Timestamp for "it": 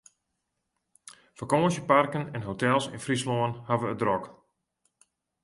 3.93-3.99